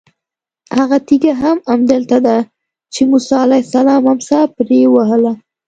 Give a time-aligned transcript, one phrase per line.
[0.77, 2.37] هغه تېږه هم همدلته ده
[2.93, 5.33] چې موسی علیه السلام امسا پرې ووهله.